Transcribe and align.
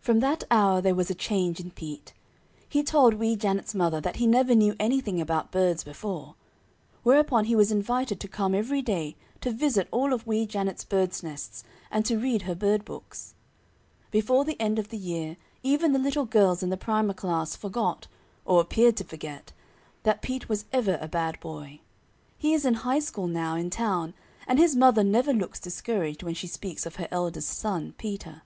From 0.00 0.20
that 0.20 0.44
hour 0.50 0.80
there 0.80 0.94
was 0.94 1.10
a 1.10 1.14
change 1.14 1.60
in 1.60 1.70
Pete. 1.72 2.14
He 2.66 2.82
told 2.82 3.12
Wee 3.12 3.36
Janet's 3.36 3.74
mother 3.74 4.00
that 4.00 4.16
he 4.16 4.26
never 4.26 4.54
knew 4.54 4.74
anything 4.80 5.20
about 5.20 5.52
birds 5.52 5.84
before; 5.84 6.36
whereupon 7.02 7.44
he 7.44 7.54
was 7.54 7.70
invited 7.70 8.18
to 8.18 8.28
come 8.28 8.54
every 8.54 8.80
day 8.80 9.14
to 9.42 9.50
visit 9.50 9.86
all 9.90 10.14
of 10.14 10.26
Wee 10.26 10.46
Janet's 10.46 10.84
birds' 10.84 11.22
nests 11.22 11.64
and 11.90 12.06
to 12.06 12.16
read 12.16 12.40
her 12.48 12.54
bird 12.54 12.86
books. 12.86 13.34
[Illustration: 14.10 14.10
The 14.10 14.16
Robin's 14.16 14.16
Nest] 14.22 14.24
Before 14.24 14.44
the 14.46 14.60
end 14.64 14.78
of 14.78 14.88
the 14.88 14.96
year 14.96 15.36
even 15.62 15.92
the 15.92 15.98
little 15.98 16.24
girls 16.24 16.62
in 16.62 16.70
the 16.70 16.78
Primer 16.78 17.12
Class 17.12 17.54
forgot, 17.54 18.06
or 18.46 18.62
appeared 18.62 18.96
to 18.96 19.04
forget, 19.04 19.52
that 20.04 20.22
Pete 20.22 20.48
was 20.48 20.64
ever 20.72 20.96
a 21.02 21.08
bad 21.08 21.38
boy. 21.40 21.80
He 22.38 22.54
is 22.54 22.64
in 22.64 22.72
high 22.88 23.00
school 23.00 23.26
now, 23.26 23.54
in 23.54 23.68
town, 23.68 24.14
and 24.46 24.58
his 24.58 24.74
mother 24.74 25.04
never 25.04 25.34
looks 25.34 25.60
discouraged 25.60 26.22
when 26.22 26.32
she 26.32 26.46
speaks 26.46 26.86
of 26.86 26.96
her 26.96 27.08
eldest 27.10 27.50
son, 27.50 27.92
Peter. 27.98 28.40